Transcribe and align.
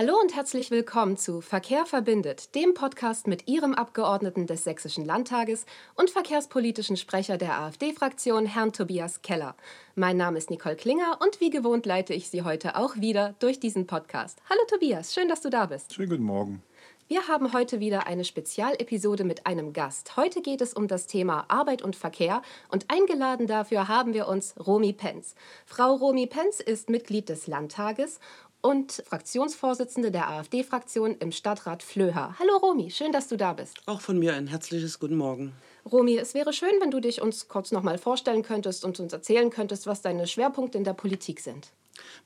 Hallo 0.00 0.14
und 0.22 0.36
herzlich 0.36 0.70
willkommen 0.70 1.16
zu 1.16 1.40
Verkehr 1.40 1.84
verbindet, 1.84 2.54
dem 2.54 2.72
Podcast 2.72 3.26
mit 3.26 3.48
Ihrem 3.48 3.74
Abgeordneten 3.74 4.46
des 4.46 4.62
Sächsischen 4.62 5.04
Landtages 5.04 5.66
und 5.96 6.08
verkehrspolitischen 6.08 6.96
Sprecher 6.96 7.36
der 7.36 7.58
AfD-Fraktion, 7.58 8.46
Herrn 8.46 8.72
Tobias 8.72 9.22
Keller. 9.22 9.56
Mein 9.96 10.16
Name 10.16 10.38
ist 10.38 10.50
Nicole 10.50 10.76
Klinger 10.76 11.18
und 11.20 11.40
wie 11.40 11.50
gewohnt 11.50 11.84
leite 11.84 12.14
ich 12.14 12.30
Sie 12.30 12.42
heute 12.42 12.76
auch 12.76 12.94
wieder 12.94 13.34
durch 13.40 13.58
diesen 13.58 13.88
Podcast. 13.88 14.38
Hallo 14.48 14.60
Tobias, 14.68 15.12
schön, 15.12 15.28
dass 15.28 15.40
du 15.40 15.50
da 15.50 15.66
bist. 15.66 15.92
Schönen 15.94 16.10
guten 16.10 16.22
Morgen. 16.22 16.62
Wir 17.10 17.26
haben 17.26 17.54
heute 17.54 17.80
wieder 17.80 18.06
eine 18.06 18.22
Spezialepisode 18.22 19.24
mit 19.24 19.46
einem 19.46 19.72
Gast. 19.72 20.18
Heute 20.18 20.42
geht 20.42 20.60
es 20.60 20.74
um 20.74 20.88
das 20.88 21.06
Thema 21.06 21.46
Arbeit 21.48 21.80
und 21.80 21.96
Verkehr 21.96 22.42
und 22.68 22.84
eingeladen 22.88 23.46
dafür 23.46 23.88
haben 23.88 24.12
wir 24.12 24.28
uns 24.28 24.54
Romy 24.66 24.92
Penz. 24.92 25.34
Frau 25.64 25.94
Romy 25.94 26.26
Penz 26.26 26.60
ist 26.60 26.90
Mitglied 26.90 27.30
des 27.30 27.46
Landtages 27.46 28.20
und 28.60 29.02
Fraktionsvorsitzende 29.06 30.10
der 30.10 30.28
AfD-Fraktion 30.28 31.16
im 31.18 31.32
Stadtrat 31.32 31.82
Flöha. 31.82 32.36
Hallo 32.38 32.56
Romy, 32.56 32.90
schön, 32.90 33.12
dass 33.12 33.28
du 33.28 33.36
da 33.36 33.52
bist. 33.52 33.76
Auch 33.86 34.00
von 34.00 34.18
mir 34.18 34.34
ein 34.34 34.46
herzliches 34.46 34.98
Guten 34.98 35.16
Morgen. 35.16 35.52
Romy, 35.90 36.18
es 36.18 36.34
wäre 36.34 36.52
schön, 36.52 36.72
wenn 36.80 36.90
du 36.90 37.00
dich 37.00 37.22
uns 37.22 37.48
kurz 37.48 37.72
noch 37.72 37.82
mal 37.82 37.98
vorstellen 37.98 38.42
könntest 38.42 38.84
und 38.84 39.00
uns 39.00 39.12
erzählen 39.12 39.50
könntest, 39.50 39.86
was 39.86 40.02
deine 40.02 40.26
Schwerpunkte 40.26 40.76
in 40.76 40.84
der 40.84 40.92
Politik 40.92 41.40
sind. 41.40 41.68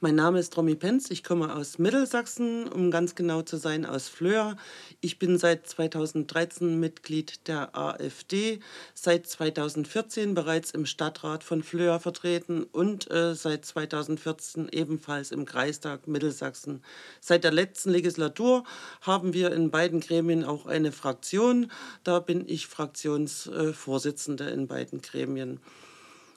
Mein 0.00 0.14
Name 0.14 0.38
ist 0.38 0.56
Romy 0.56 0.74
Penz, 0.74 1.10
ich 1.10 1.22
komme 1.22 1.54
aus 1.54 1.78
Mittelsachsen, 1.78 2.68
um 2.68 2.90
ganz 2.90 3.14
genau 3.14 3.42
zu 3.42 3.56
sein, 3.56 3.86
aus 3.86 4.08
Flöhr. 4.08 4.56
Ich 5.00 5.18
bin 5.18 5.38
seit 5.38 5.66
2013 5.66 6.80
Mitglied 6.80 7.46
der 7.48 7.76
AfD, 7.76 8.60
seit 8.94 9.26
2014 9.26 10.34
bereits 10.34 10.70
im 10.72 10.86
Stadtrat 10.86 11.44
von 11.44 11.62
Flöhr 11.62 12.00
vertreten 12.00 12.64
und 12.64 13.10
äh, 13.10 13.34
seit 13.34 13.64
2014 13.64 14.68
ebenfalls 14.70 15.30
im 15.30 15.44
Kreistag 15.44 16.08
Mittelsachsen. 16.08 16.82
Seit 17.20 17.44
der 17.44 17.52
letzten 17.52 17.90
Legislatur 17.90 18.64
haben 19.00 19.32
wir 19.34 19.52
in 19.52 19.70
beiden 19.70 20.00
Gremien 20.00 20.44
auch 20.44 20.66
eine 20.66 20.92
Fraktion. 20.92 21.70
Da 22.04 22.20
bin 22.20 22.48
ich 22.48 22.66
Fraktionsvorsitzende 22.66 24.50
in 24.50 24.66
beiden 24.66 25.00
Gremien. 25.00 25.60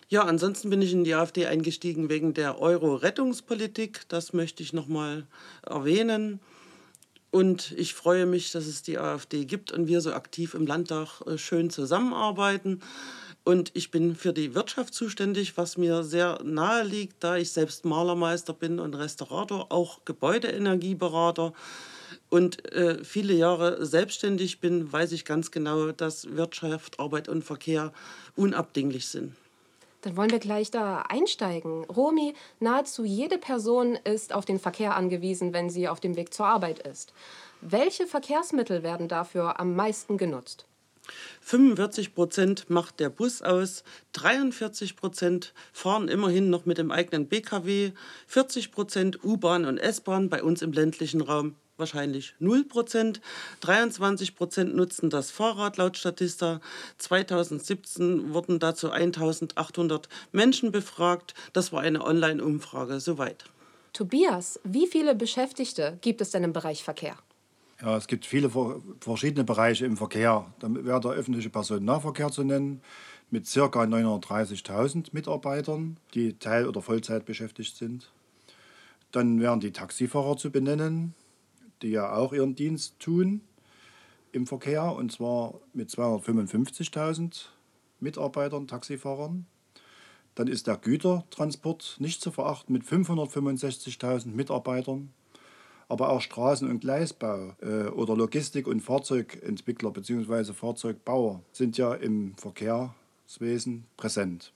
Ja, 0.07 0.23
ansonsten 0.23 0.69
bin 0.69 0.83
ich 0.83 0.93
in 0.93 1.03
die 1.03 1.15
AfD 1.15 1.47
eingestiegen 1.47 2.09
wegen 2.09 2.35
der 2.35 2.61
Euro-Rettungspolitik. 2.61 4.01
Das 4.07 4.33
möchte 4.33 4.61
ich 4.61 4.71
nochmal 4.71 5.25
erwähnen. 5.65 6.39
Und 7.31 7.73
ich 7.75 7.95
freue 7.95 8.27
mich, 8.27 8.51
dass 8.51 8.67
es 8.67 8.83
die 8.83 8.99
AfD 8.99 9.45
gibt 9.45 9.71
und 9.71 9.87
wir 9.87 10.01
so 10.01 10.13
aktiv 10.13 10.53
im 10.53 10.67
Landtag 10.67 11.21
äh, 11.25 11.39
schön 11.39 11.71
zusammenarbeiten. 11.71 12.81
Und 13.43 13.71
ich 13.73 13.89
bin 13.89 14.15
für 14.15 14.31
die 14.31 14.53
Wirtschaft 14.53 14.93
zuständig, 14.93 15.57
was 15.57 15.75
mir 15.75 16.03
sehr 16.03 16.39
nahe 16.43 16.83
liegt, 16.83 17.23
da 17.23 17.35
ich 17.37 17.51
selbst 17.51 17.83
Malermeister 17.83 18.53
bin 18.53 18.79
und 18.79 18.93
Restaurator, 18.93 19.71
auch 19.71 20.05
Gebäudeenergieberater 20.05 21.53
und 22.29 22.71
äh, 22.73 23.03
viele 23.03 23.33
Jahre 23.33 23.85
selbstständig 23.85 24.59
bin, 24.59 24.91
weiß 24.91 25.11
ich 25.11 25.25
ganz 25.25 25.51
genau, 25.51 25.91
dass 25.91 26.35
Wirtschaft, 26.35 26.99
Arbeit 26.99 27.27
und 27.27 27.43
Verkehr 27.43 27.91
unabdinglich 28.35 29.07
sind. 29.07 29.35
Dann 30.05 30.17
wollen 30.17 30.29
wir 30.29 30.37
gleich 30.37 30.69
da 30.69 31.01
einsteigen. 31.09 31.83
Romy, 31.85 32.35
nahezu 32.59 33.05
jede 33.05 33.39
Person 33.39 33.97
ist 34.03 34.35
auf 34.35 34.45
den 34.45 34.59
Verkehr 34.59 34.95
angewiesen, 34.95 35.51
wenn 35.51 35.71
sie 35.71 35.87
auf 35.87 35.99
dem 35.99 36.15
Weg 36.15 36.31
zur 36.31 36.45
Arbeit 36.45 36.77
ist. 36.77 37.11
Welche 37.61 38.05
Verkehrsmittel 38.05 38.83
werden 38.83 39.07
dafür 39.07 39.59
am 39.59 39.75
meisten 39.75 40.19
genutzt? 40.19 40.67
45 41.41 42.13
Prozent 42.13 42.69
macht 42.69 42.99
der 42.99 43.09
Bus 43.09 43.41
aus, 43.41 43.83
43 44.13 44.95
Prozent 44.95 45.55
fahren 45.73 46.07
immerhin 46.07 46.51
noch 46.51 46.67
mit 46.67 46.77
dem 46.77 46.91
eigenen 46.91 47.27
Pkw, 47.27 47.91
40 48.27 48.71
Prozent 48.71 49.23
U-Bahn 49.23 49.65
und 49.65 49.79
S-Bahn 49.79 50.29
bei 50.29 50.43
uns 50.43 50.61
im 50.61 50.71
ländlichen 50.71 51.21
Raum 51.21 51.55
wahrscheinlich 51.77 52.33
0 52.39 52.65
Prozent. 52.65 53.21
23 53.61 54.35
Prozent 54.35 54.75
nutzen 54.75 55.09
das 55.09 55.31
Fahrrad 55.31 55.77
laut 55.77 55.97
Statista. 55.97 56.61
2017 56.97 58.33
wurden 58.33 58.59
dazu 58.59 58.91
1800 58.91 60.09
Menschen 60.31 60.71
befragt. 60.71 61.33
Das 61.53 61.71
war 61.71 61.81
eine 61.81 62.03
Online-Umfrage. 62.03 62.99
Soweit. 62.99 63.45
Tobias, 63.93 64.59
wie 64.63 64.87
viele 64.87 65.15
Beschäftigte 65.15 65.97
gibt 66.01 66.21
es 66.21 66.31
denn 66.31 66.43
im 66.43 66.53
Bereich 66.53 66.83
Verkehr? 66.83 67.17
Ja, 67.81 67.97
es 67.97 68.07
gibt 68.07 68.25
viele 68.25 68.49
verschiedene 68.99 69.43
Bereiche 69.43 69.85
im 69.85 69.97
Verkehr. 69.97 70.53
Da 70.59 70.67
wäre 70.69 70.99
der 71.01 71.11
öffentliche 71.11 71.49
Personennahverkehr 71.49 72.29
zu 72.29 72.43
nennen 72.43 72.81
mit 73.31 73.51
ca. 73.51 73.59
930.000 73.61 75.07
Mitarbeitern, 75.11 75.97
die 76.13 76.37
Teil- 76.37 76.67
oder 76.67 76.81
Vollzeit 76.81 77.25
beschäftigt 77.25 77.75
sind. 77.75 78.11
Dann 79.11 79.39
wären 79.41 79.59
die 79.59 79.71
Taxifahrer 79.71 80.37
zu 80.37 80.51
benennen 80.51 81.13
die 81.81 81.89
ja 81.89 82.13
auch 82.13 82.33
ihren 82.33 82.55
Dienst 82.55 82.99
tun 82.99 83.41
im 84.31 84.47
Verkehr, 84.47 84.93
und 84.93 85.11
zwar 85.11 85.61
mit 85.73 85.89
255.000 85.89 87.45
Mitarbeitern, 87.99 88.67
Taxifahrern. 88.67 89.45
Dann 90.35 90.47
ist 90.47 90.67
der 90.67 90.75
Gütertransport 90.75 91.97
nicht 91.99 92.21
zu 92.21 92.31
verachten 92.31 92.73
mit 92.73 92.83
565.000 92.83 94.27
Mitarbeitern. 94.27 95.13
Aber 95.87 96.09
auch 96.09 96.19
Straßen- 96.21 96.69
und 96.69 96.79
Gleisbau 96.81 97.55
äh, 97.61 97.87
oder 97.89 98.15
Logistik- 98.15 98.67
und 98.67 98.81
Fahrzeugentwickler 98.81 99.91
bzw. 99.91 100.53
Fahrzeugbauer 100.53 101.41
sind 101.51 101.77
ja 101.77 101.93
im 101.93 102.35
Verkehrswesen 102.35 103.85
präsent. 103.95 104.51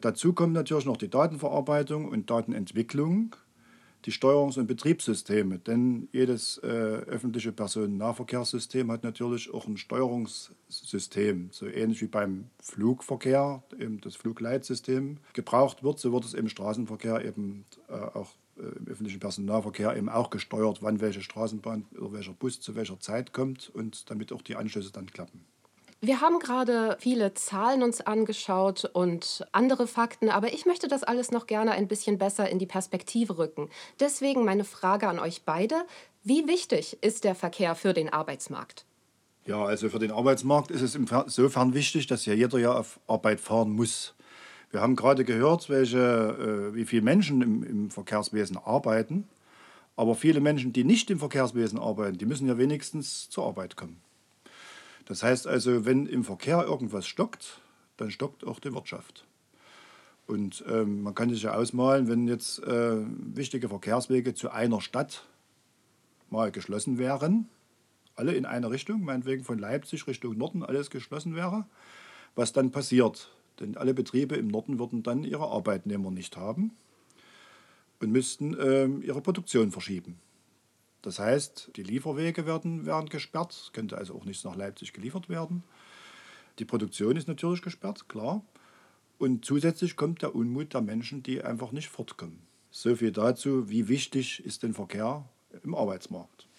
Dazu 0.00 0.32
kommt 0.32 0.54
natürlich 0.54 0.86
noch 0.86 0.96
die 0.96 1.10
Datenverarbeitung 1.10 2.08
und 2.08 2.30
Datenentwicklung 2.30 3.36
die 4.04 4.12
Steuerungs- 4.12 4.58
und 4.58 4.66
Betriebssysteme. 4.66 5.58
Denn 5.58 6.08
jedes 6.12 6.58
äh, 6.58 6.66
öffentliche 6.66 7.52
Personennahverkehrssystem 7.52 8.90
hat 8.90 9.02
natürlich 9.02 9.52
auch 9.52 9.66
ein 9.66 9.76
Steuerungssystem. 9.76 11.48
So 11.52 11.66
ähnlich 11.66 12.02
wie 12.02 12.06
beim 12.06 12.46
Flugverkehr, 12.62 13.62
eben 13.78 14.00
das 14.00 14.16
Flugleitsystem 14.16 15.18
gebraucht 15.32 15.82
wird, 15.82 15.98
so 15.98 16.12
wird 16.12 16.24
es 16.24 16.34
im 16.34 16.48
Straßenverkehr 16.48 17.24
eben 17.24 17.64
äh, 17.88 17.92
auch 17.92 18.30
äh, 18.56 18.78
im 18.78 18.88
öffentlichen 18.88 19.20
Personennahverkehr 19.20 19.96
eben 19.96 20.08
auch 20.08 20.30
gesteuert, 20.30 20.82
wann 20.82 21.00
welche 21.00 21.22
Straßenbahn 21.22 21.86
oder 21.98 22.12
welcher 22.12 22.32
Bus 22.32 22.60
zu 22.60 22.74
welcher 22.74 23.00
Zeit 23.00 23.32
kommt 23.32 23.70
und 23.74 24.10
damit 24.10 24.32
auch 24.32 24.42
die 24.42 24.56
Anschlüsse 24.56 24.92
dann 24.92 25.06
klappen. 25.06 25.44
Wir 26.02 26.22
haben 26.22 26.38
gerade 26.38 26.96
viele 26.98 27.34
Zahlen 27.34 27.82
uns 27.82 28.00
angeschaut 28.00 28.86
und 28.94 29.46
andere 29.52 29.86
Fakten, 29.86 30.30
aber 30.30 30.54
ich 30.54 30.64
möchte 30.64 30.88
das 30.88 31.02
alles 31.02 31.30
noch 31.30 31.46
gerne 31.46 31.72
ein 31.72 31.88
bisschen 31.88 32.16
besser 32.16 32.48
in 32.48 32.58
die 32.58 32.64
Perspektive 32.64 33.36
rücken. 33.36 33.68
Deswegen 34.00 34.46
meine 34.46 34.64
Frage 34.64 35.08
an 35.08 35.18
euch 35.18 35.42
beide. 35.44 35.84
Wie 36.24 36.48
wichtig 36.48 36.96
ist 37.02 37.24
der 37.24 37.34
Verkehr 37.34 37.74
für 37.74 37.92
den 37.92 38.10
Arbeitsmarkt? 38.10 38.86
Ja, 39.44 39.62
also 39.62 39.90
für 39.90 39.98
den 39.98 40.10
Arbeitsmarkt 40.10 40.70
ist 40.70 40.80
es 40.80 40.94
insofern 40.94 41.74
wichtig, 41.74 42.06
dass 42.06 42.24
ja 42.24 42.32
jeder 42.32 42.58
ja 42.58 42.72
auf 42.72 42.98
Arbeit 43.06 43.38
fahren 43.38 43.70
muss. 43.70 44.14
Wir 44.70 44.80
haben 44.80 44.96
gerade 44.96 45.26
gehört, 45.26 45.68
welche, 45.68 45.98
äh, 45.98 46.74
wie 46.74 46.86
viele 46.86 47.02
Menschen 47.02 47.42
im, 47.42 47.62
im 47.62 47.90
Verkehrswesen 47.90 48.56
arbeiten. 48.56 49.28
Aber 49.96 50.14
viele 50.14 50.40
Menschen, 50.40 50.72
die 50.72 50.84
nicht 50.84 51.10
im 51.10 51.18
Verkehrswesen 51.18 51.78
arbeiten, 51.78 52.16
die 52.16 52.24
müssen 52.24 52.48
ja 52.48 52.56
wenigstens 52.56 53.28
zur 53.28 53.44
Arbeit 53.44 53.76
kommen. 53.76 54.00
Das 55.10 55.24
heißt 55.24 55.48
also, 55.48 55.84
wenn 55.84 56.06
im 56.06 56.22
Verkehr 56.22 56.64
irgendwas 56.64 57.04
stockt, 57.04 57.60
dann 57.96 58.12
stockt 58.12 58.46
auch 58.46 58.60
die 58.60 58.72
Wirtschaft. 58.72 59.26
Und 60.28 60.62
ähm, 60.68 61.02
man 61.02 61.16
kann 61.16 61.30
sich 61.30 61.42
ja 61.42 61.54
ausmalen, 61.54 62.06
wenn 62.06 62.28
jetzt 62.28 62.62
äh, 62.62 62.98
wichtige 63.34 63.68
Verkehrswege 63.68 64.34
zu 64.34 64.52
einer 64.52 64.80
Stadt 64.80 65.26
mal 66.30 66.52
geschlossen 66.52 66.96
wären, 66.96 67.48
alle 68.14 68.34
in 68.34 68.46
eine 68.46 68.70
Richtung, 68.70 69.02
meinetwegen 69.02 69.42
von 69.42 69.58
Leipzig 69.58 70.06
Richtung 70.06 70.38
Norden 70.38 70.62
alles 70.62 70.90
geschlossen 70.90 71.34
wäre, 71.34 71.66
was 72.36 72.52
dann 72.52 72.70
passiert. 72.70 73.32
Denn 73.58 73.76
alle 73.76 73.94
Betriebe 73.94 74.36
im 74.36 74.46
Norden 74.46 74.78
würden 74.78 75.02
dann 75.02 75.24
ihre 75.24 75.48
Arbeitnehmer 75.48 76.12
nicht 76.12 76.36
haben 76.36 76.70
und 77.98 78.12
müssten 78.12 78.56
äh, 78.56 78.86
ihre 79.04 79.22
Produktion 79.22 79.72
verschieben. 79.72 80.20
Das 81.02 81.18
heißt, 81.18 81.70
die 81.76 81.82
Lieferwege 81.82 82.46
werden, 82.46 82.84
werden 82.86 83.08
gesperrt, 83.08 83.52
es 83.52 83.72
könnte 83.72 83.96
also 83.96 84.14
auch 84.14 84.24
nichts 84.24 84.44
nach 84.44 84.56
Leipzig 84.56 84.92
geliefert 84.92 85.28
werden. 85.28 85.62
Die 86.58 86.64
Produktion 86.64 87.16
ist 87.16 87.28
natürlich 87.28 87.62
gesperrt, 87.62 88.08
klar. 88.08 88.44
Und 89.18 89.44
zusätzlich 89.44 89.96
kommt 89.96 90.22
der 90.22 90.34
Unmut 90.34 90.74
der 90.74 90.82
Menschen, 90.82 91.22
die 91.22 91.42
einfach 91.42 91.72
nicht 91.72 91.88
fortkommen. 91.88 92.42
So 92.70 92.94
viel 92.96 93.12
dazu, 93.12 93.68
wie 93.68 93.88
wichtig 93.88 94.44
ist 94.44 94.62
der 94.62 94.74
Verkehr 94.74 95.28
im 95.64 95.74
Arbeitsmarkt. 95.74 96.49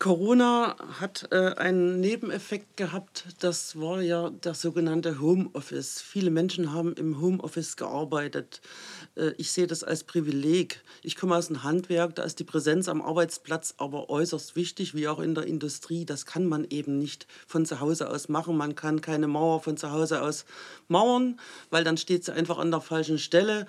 Corona 0.00 0.76
hat 1.00 1.28
äh, 1.30 1.54
einen 1.54 2.00
Nebeneffekt 2.00 2.76
gehabt, 2.76 3.26
das 3.38 3.80
war 3.80 4.02
ja 4.02 4.28
der 4.28 4.54
sogenannte 4.54 5.20
Homeoffice. 5.20 6.02
Viele 6.02 6.30
Menschen 6.30 6.72
haben 6.72 6.94
im 6.94 7.20
Homeoffice 7.20 7.76
gearbeitet. 7.76 8.60
Äh, 9.14 9.30
ich 9.38 9.52
sehe 9.52 9.68
das 9.68 9.84
als 9.84 10.02
Privileg. 10.02 10.82
Ich 11.02 11.16
komme 11.16 11.36
aus 11.36 11.46
dem 11.46 11.62
Handwerk, 11.62 12.16
da 12.16 12.24
ist 12.24 12.40
die 12.40 12.44
Präsenz 12.44 12.88
am 12.88 13.00
Arbeitsplatz 13.00 13.74
aber 13.78 14.10
äußerst 14.10 14.56
wichtig, 14.56 14.94
wie 14.94 15.06
auch 15.08 15.20
in 15.20 15.34
der 15.34 15.46
Industrie. 15.46 16.04
Das 16.04 16.26
kann 16.26 16.46
man 16.46 16.66
eben 16.68 16.98
nicht 16.98 17.28
von 17.46 17.64
zu 17.64 17.78
Hause 17.78 18.10
aus 18.10 18.28
machen. 18.28 18.56
Man 18.56 18.74
kann 18.74 19.00
keine 19.00 19.28
Mauer 19.28 19.60
von 19.62 19.76
zu 19.76 19.92
Hause 19.92 20.22
aus 20.22 20.44
mauern, 20.88 21.38
weil 21.70 21.84
dann 21.84 21.96
steht 21.96 22.24
sie 22.24 22.34
einfach 22.34 22.58
an 22.58 22.72
der 22.72 22.80
falschen 22.80 23.18
Stelle. 23.18 23.66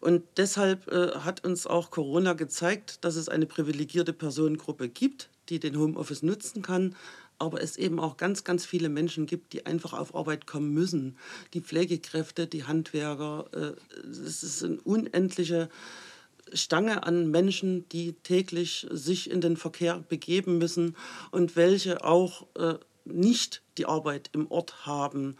Und 0.00 0.24
deshalb 0.36 0.88
äh, 0.88 1.12
hat 1.20 1.46
uns 1.46 1.68
auch 1.68 1.90
Corona 1.90 2.32
gezeigt, 2.32 3.04
dass 3.04 3.14
es 3.14 3.28
eine 3.28 3.46
privilegierte 3.46 4.12
Personengruppe 4.12 4.88
gibt, 4.88 5.30
die 5.48 5.60
den 5.60 5.78
Homeoffice 5.78 6.22
nutzen 6.22 6.62
kann, 6.62 6.94
aber 7.38 7.62
es 7.62 7.76
eben 7.76 8.00
auch 8.00 8.16
ganz, 8.16 8.44
ganz 8.44 8.66
viele 8.66 8.88
Menschen 8.88 9.26
gibt, 9.26 9.52
die 9.52 9.66
einfach 9.66 9.92
auf 9.92 10.14
Arbeit 10.14 10.46
kommen 10.46 10.72
müssen. 10.72 11.16
Die 11.54 11.60
Pflegekräfte, 11.60 12.46
die 12.46 12.64
Handwerker, 12.64 13.46
äh, 13.52 14.08
es 14.10 14.42
ist 14.42 14.64
eine 14.64 14.80
unendliche 14.80 15.68
Stange 16.52 17.04
an 17.04 17.30
Menschen, 17.30 17.88
die 17.90 18.14
täglich 18.14 18.86
sich 18.90 19.30
in 19.30 19.40
den 19.40 19.56
Verkehr 19.56 20.04
begeben 20.08 20.58
müssen 20.58 20.96
und 21.30 21.56
welche 21.56 22.04
auch 22.04 22.46
äh, 22.56 22.74
nicht 23.04 23.62
die 23.76 23.86
Arbeit 23.86 24.30
im 24.32 24.50
Ort 24.50 24.86
haben 24.86 25.36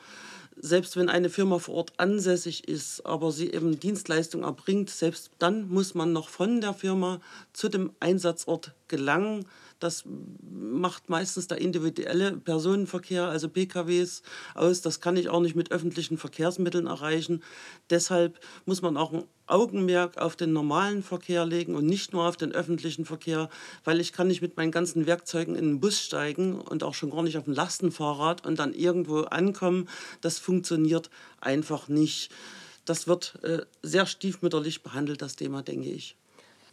selbst 0.60 0.96
wenn 0.96 1.08
eine 1.08 1.31
Firma 1.31 1.58
vor 1.58 1.76
Ort 1.76 1.93
ansässig 1.99 2.69
ist, 2.69 3.05
aber 3.06 3.32
sie 3.32 3.52
eben 3.52 3.78
Dienstleistung 3.78 4.43
erbringt, 4.43 4.90
selbst 4.90 5.31
dann 5.38 5.69
muss 5.69 5.94
man 5.94 6.12
noch 6.12 6.28
von 6.28 6.60
der 6.60 6.75
Firma 6.75 7.20
zu 7.52 7.69
dem 7.69 7.93
Einsatzort 8.00 8.72
gelangen. 8.88 9.46
Das 9.81 10.05
macht 10.50 11.08
meistens 11.08 11.46
der 11.46 11.58
individuelle 11.58 12.32
Personenverkehr, 12.32 13.26
also 13.26 13.49
PKWs, 13.49 14.23
aus. 14.55 14.81
Das 14.81 15.00
kann 15.00 15.17
ich 15.17 15.29
auch 15.29 15.40
nicht 15.40 15.55
mit 15.55 15.70
öffentlichen 15.70 16.19
Verkehrsmitteln 16.19 16.87
erreichen. 16.87 17.43
Deshalb 17.90 18.40
muss 18.67 18.82
man 18.82 18.96
auch 18.96 19.12
ein 19.12 19.25
Augenmerk 19.46 20.19
auf 20.19 20.37
den 20.37 20.52
normalen 20.52 21.02
Verkehr 21.02 21.46
legen 21.46 21.75
und 21.75 21.87
nicht 21.87 22.12
nur 22.12 22.29
auf 22.29 22.37
den 22.37 22.52
öffentlichen 22.52 23.05
Verkehr, 23.05 23.49
weil 23.85 24.00
ich 24.00 24.12
kann 24.12 24.26
nicht 24.26 24.43
mit 24.43 24.56
meinen 24.56 24.73
ganzen 24.73 25.06
Werkzeugen 25.06 25.55
in 25.55 25.64
den 25.64 25.81
Bus 25.81 26.00
steigen 26.00 26.61
und 26.61 26.82
auch 26.82 26.94
schon 26.94 27.11
gar 27.11 27.23
nicht 27.23 27.38
auf 27.38 27.46
ein 27.46 27.55
Lastenfahrrad 27.55 28.46
und 28.46 28.58
dann 28.58 28.75
irgendwo 28.75 29.20
ankommen. 29.20 29.88
Das 30.20 30.38
funktioniert 30.38 31.08
einfach 31.41 31.88
nicht. 31.88 32.31
Das 32.84 33.06
wird 33.06 33.38
äh, 33.43 33.61
sehr 33.82 34.06
stiefmütterlich 34.06 34.82
behandelt, 34.82 35.23
das 35.23 35.37
Thema, 35.37 35.62
denke 35.62 35.91
ich. 35.91 36.17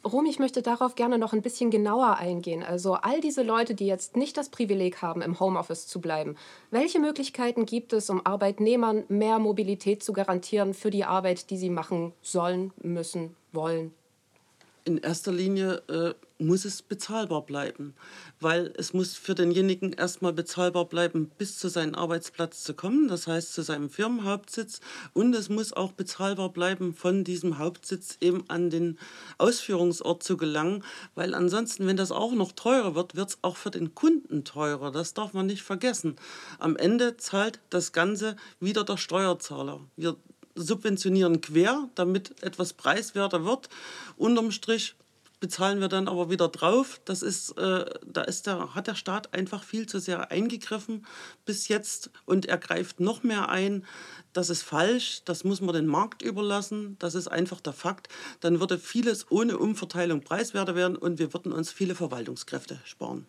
Romy, 0.05 0.29
ich 0.29 0.39
möchte 0.39 0.61
darauf 0.61 0.95
gerne 0.95 1.17
noch 1.17 1.33
ein 1.33 1.41
bisschen 1.41 1.71
genauer 1.71 2.17
eingehen. 2.17 2.63
Also 2.63 2.93
all 2.93 3.21
diese 3.21 3.41
Leute, 3.41 3.73
die 3.73 3.87
jetzt 3.87 4.15
nicht 4.15 4.37
das 4.37 4.49
Privileg 4.49 5.01
haben, 5.01 5.21
im 5.21 5.39
Homeoffice 5.39 5.87
zu 5.87 5.99
bleiben, 5.99 6.35
welche 6.69 6.99
Möglichkeiten 6.99 7.65
gibt 7.65 7.91
es, 7.91 8.09
um 8.09 8.25
Arbeitnehmern 8.25 9.03
mehr 9.07 9.39
Mobilität 9.39 10.03
zu 10.03 10.13
garantieren 10.13 10.73
für 10.73 10.91
die 10.91 11.05
Arbeit, 11.05 11.49
die 11.49 11.57
sie 11.57 11.71
machen 11.71 12.13
sollen, 12.21 12.71
müssen, 12.81 13.35
wollen? 13.51 13.93
in 14.85 14.99
erster 14.99 15.31
Linie 15.31 15.81
äh, 15.89 16.13
muss 16.37 16.65
es 16.65 16.81
bezahlbar 16.81 17.43
bleiben, 17.45 17.93
weil 18.39 18.73
es 18.77 18.93
muss 18.93 19.15
für 19.15 19.35
denjenigen 19.35 19.93
erstmal 19.93 20.33
bezahlbar 20.33 20.85
bleiben, 20.85 21.31
bis 21.37 21.57
zu 21.57 21.69
seinem 21.69 21.95
Arbeitsplatz 21.95 22.63
zu 22.63 22.73
kommen, 22.73 23.07
das 23.07 23.27
heißt 23.27 23.53
zu 23.53 23.61
seinem 23.61 23.89
Firmenhauptsitz 23.89 24.81
und 25.13 25.33
es 25.33 25.49
muss 25.49 25.71
auch 25.73 25.93
bezahlbar 25.93 26.49
bleiben, 26.49 26.93
von 26.93 27.23
diesem 27.23 27.57
Hauptsitz 27.57 28.17
eben 28.19 28.43
an 28.49 28.69
den 28.69 28.97
Ausführungsort 29.37 30.23
zu 30.23 30.35
gelangen, 30.37 30.83
weil 31.15 31.33
ansonsten, 31.33 31.87
wenn 31.87 31.97
das 31.97 32.11
auch 32.11 32.33
noch 32.33 32.51
teurer 32.51 32.95
wird, 32.95 33.15
wird 33.15 33.29
es 33.29 33.37
auch 33.41 33.55
für 33.55 33.71
den 33.71 33.95
Kunden 33.95 34.43
teurer, 34.43 34.91
das 34.91 35.13
darf 35.13 35.33
man 35.33 35.45
nicht 35.45 35.63
vergessen. 35.63 36.17
Am 36.59 36.75
Ende 36.75 37.17
zahlt 37.17 37.59
das 37.69 37.93
Ganze 37.93 38.35
wieder 38.59 38.83
der 38.83 38.97
Steuerzahler. 38.97 39.79
Wir 39.95 40.17
subventionieren 40.55 41.41
quer, 41.41 41.89
damit 41.95 42.41
etwas 42.41 42.73
preiswerter 42.73 43.45
wird. 43.45 43.69
Unterm 44.17 44.51
Strich 44.51 44.95
bezahlen 45.45 45.79
wir 45.79 45.89
dann 45.89 46.07
aber 46.07 46.31
wieder 46.31 46.47
drauf. 46.47 46.99
Das 47.05 47.21
ist, 47.21 47.55
äh, 47.59 47.85
da 48.03 48.21
ist 48.21 48.47
der, 48.47 48.73
hat 48.73 48.87
der 48.87 48.95
Staat 48.95 49.31
einfach 49.35 49.63
viel 49.63 49.85
zu 49.85 49.99
sehr 49.99 50.31
eingegriffen 50.31 51.05
bis 51.45 51.67
jetzt 51.67 52.09
und 52.25 52.47
er 52.47 52.57
greift 52.57 52.99
noch 52.99 53.21
mehr 53.21 53.47
ein. 53.49 53.85
Das 54.33 54.49
ist 54.49 54.63
falsch, 54.63 55.21
das 55.23 55.43
muss 55.43 55.61
man 55.61 55.75
den 55.75 55.85
Markt 55.85 56.23
überlassen, 56.23 56.95
das 56.97 57.13
ist 57.13 57.27
einfach 57.27 57.61
der 57.61 57.73
Fakt. 57.73 58.09
Dann 58.39 58.59
würde 58.59 58.79
vieles 58.79 59.29
ohne 59.29 59.59
Umverteilung 59.59 60.21
preiswerter 60.21 60.73
werden 60.73 60.95
und 60.95 61.19
wir 61.19 61.31
würden 61.31 61.51
uns 61.51 61.71
viele 61.71 61.93
Verwaltungskräfte 61.93 62.79
sparen. 62.83 63.27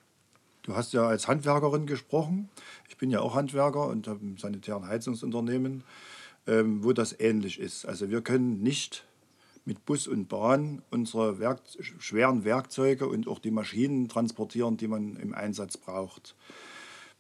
Du 0.63 0.75
hast 0.75 0.95
ja 0.95 1.07
als 1.07 1.29
Handwerkerin 1.29 1.85
gesprochen. 1.85 2.49
Ich 2.89 2.97
bin 2.97 3.11
ja 3.11 3.21
auch 3.21 3.35
Handwerker 3.35 3.89
und 3.89 4.09
habe 4.09 4.25
ein 4.25 4.39
sanitären 4.39 4.89
Heizungsunternehmen 4.89 5.85
ähm, 6.47 6.83
wo 6.83 6.93
das 6.93 7.19
ähnlich 7.19 7.59
ist. 7.59 7.85
Also 7.87 8.11
wir 8.11 8.23
können 8.23 8.63
nicht 8.63 9.05
mit 9.67 9.85
Bus 9.85 10.07
und 10.07 10.29
Bahn 10.29 10.81
unsere 10.91 11.39
Werk 11.39 11.61
schweren 11.81 12.45
Werkzeuge 12.45 13.09
und 13.09 13.29
auch 13.29 13.41
die 13.41 13.51
Maschinen 13.51 14.09
transportieren, 14.09 14.77
die 14.77 14.89
man 14.89 15.17
im 15.17 15.35
Einsatz 15.35 15.77
braucht. 15.77 16.35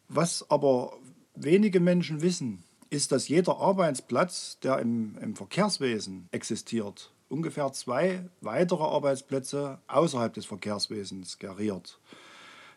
Was 0.08 0.48
aber 0.48 0.96
wenige 1.34 1.80
Menschen 1.80 2.22
wissen, 2.22 2.62
ist, 2.88 3.10
dass 3.12 3.28
jeder 3.28 3.58
Arbeitsplatz, 3.58 4.58
der 4.60 4.78
im, 4.78 5.18
im 5.20 5.34
Verkehrswesen 5.34 6.28
existiert, 6.30 7.12
ungefähr 7.28 7.72
zwei 7.72 8.28
weitere 8.40 8.84
Arbeitsplätze 8.84 9.80
außerhalb 9.88 10.32
des 10.32 10.46
Verkehrswesens 10.46 11.38
geriert. 11.38 11.98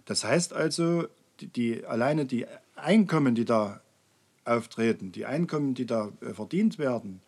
Das 0.05 0.23
heißt 0.23 0.53
also, 0.53 1.07
die, 1.39 1.47
die, 1.47 1.85
alleine 1.85 2.25
die 2.25 2.47
Einkommen, 2.75 3.35
die 3.35 3.45
da 3.45 3.81
auftreten, 4.45 5.11
die 5.11 5.27
Einkommen, 5.27 5.75
die 5.75 5.85
da 5.85 6.11
äh, 6.21 6.33
verdient 6.33 6.79
werden, 6.79 7.21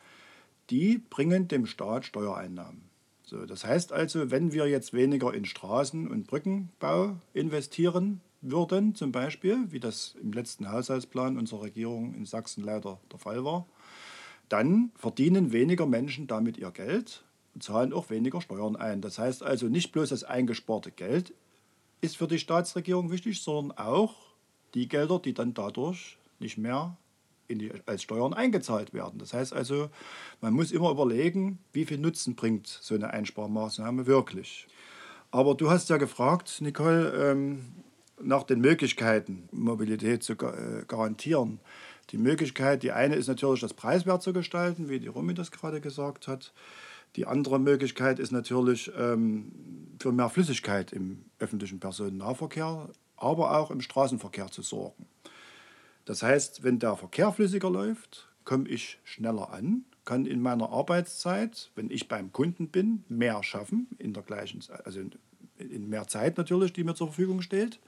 die 0.71 0.97
bringen 0.97 1.47
dem 1.47 1.65
Staat 1.65 2.05
Steuereinnahmen. 2.05 2.89
So, 3.23 3.45
das 3.45 3.63
heißt 3.63 3.93
also, 3.93 4.31
wenn 4.31 4.51
wir 4.51 4.67
jetzt 4.67 4.93
weniger 4.93 5.33
in 5.33 5.45
Straßen- 5.45 6.07
und 6.07 6.27
Brückenbau 6.27 7.17
investieren 7.33 8.21
würden, 8.41 8.95
zum 8.95 9.11
Beispiel, 9.11 9.71
wie 9.71 9.79
das 9.79 10.15
im 10.21 10.33
letzten 10.33 10.71
Haushaltsplan 10.71 11.37
unserer 11.37 11.63
Regierung 11.63 12.15
in 12.15 12.25
Sachsen 12.25 12.63
leider 12.63 12.99
der 13.11 13.19
Fall 13.19 13.43
war, 13.45 13.67
dann 14.49 14.91
verdienen 14.95 15.53
weniger 15.53 15.85
Menschen 15.85 16.27
damit 16.27 16.57
ihr 16.57 16.71
Geld 16.71 17.23
und 17.53 17.63
zahlen 17.63 17.93
auch 17.93 18.09
weniger 18.09 18.41
Steuern 18.41 18.75
ein. 18.75 19.01
Das 19.01 19.19
heißt 19.19 19.43
also, 19.43 19.67
nicht 19.67 19.91
bloß 19.91 20.09
das 20.09 20.23
eingesparte 20.23 20.91
Geld 20.91 21.33
ist 22.01 22.17
für 22.17 22.27
die 22.27 22.39
Staatsregierung 22.39 23.11
wichtig, 23.11 23.41
sondern 23.41 23.77
auch 23.77 24.15
die 24.73 24.87
Gelder, 24.87 25.19
die 25.19 25.33
dann 25.33 25.53
dadurch 25.53 26.17
nicht 26.39 26.57
mehr 26.57 26.97
die, 27.59 27.71
als 27.85 28.03
Steuern 28.03 28.33
eingezahlt 28.33 28.93
werden. 28.93 29.19
Das 29.19 29.33
heißt 29.33 29.53
also, 29.53 29.89
man 30.41 30.53
muss 30.53 30.71
immer 30.71 30.91
überlegen, 30.91 31.59
wie 31.73 31.85
viel 31.85 31.97
Nutzen 31.97 32.35
bringt 32.35 32.67
so 32.67 32.95
eine 32.95 33.11
Einsparmaßnahme 33.11 34.05
wirklich. 34.05 34.67
Aber 35.31 35.55
du 35.55 35.69
hast 35.69 35.89
ja 35.89 35.97
gefragt, 35.97 36.59
Nicole, 36.59 37.31
ähm, 37.31 37.61
nach 38.19 38.43
den 38.43 38.59
Möglichkeiten, 38.59 39.47
Mobilität 39.51 40.23
zu 40.23 40.33
äh, 40.33 40.83
garantieren. 40.87 41.59
Die 42.09 42.17
Möglichkeit, 42.17 42.83
die 42.83 42.91
eine 42.91 43.15
ist 43.15 43.27
natürlich, 43.27 43.61
das 43.61 43.73
preiswert 43.73 44.21
zu 44.21 44.33
gestalten, 44.33 44.89
wie 44.89 44.99
die 44.99 45.07
Romy 45.07 45.33
das 45.33 45.51
gerade 45.51 45.79
gesagt 45.79 46.27
hat. 46.27 46.53
Die 47.15 47.25
andere 47.25 47.59
Möglichkeit 47.59 48.19
ist 48.19 48.31
natürlich 48.31 48.91
ähm, 48.97 49.51
für 49.99 50.11
mehr 50.11 50.29
Flüssigkeit 50.29 50.91
im 50.91 51.25
öffentlichen 51.39 51.79
Personennahverkehr, 51.79 52.89
aber 53.17 53.57
auch 53.57 53.71
im 53.71 53.81
Straßenverkehr 53.81 54.47
zu 54.47 54.61
sorgen. 54.61 55.05
Das 56.11 56.23
heißt, 56.23 56.63
wenn 56.63 56.77
der 56.77 56.97
Verkehr 56.97 57.31
flüssiger 57.31 57.69
läuft, 57.69 58.27
komme 58.43 58.67
ich 58.67 58.99
schneller 59.05 59.53
an, 59.53 59.85
kann 60.03 60.25
in 60.25 60.41
meiner 60.41 60.69
Arbeitszeit, 60.69 61.71
wenn 61.75 61.89
ich 61.89 62.09
beim 62.09 62.33
Kunden 62.33 62.67
bin, 62.67 63.05
mehr 63.07 63.41
schaffen, 63.43 63.87
in 63.97 64.11
der 64.11 64.21
gleichen, 64.21 64.61
also 64.83 64.99
in 65.57 65.87
mehr 65.89 66.07
Zeit 66.09 66.37
natürlich, 66.37 66.73
die 66.73 66.83
mir 66.83 66.95
zur 66.95 67.07
Verfügung 67.07 67.41
steht, 67.41 67.79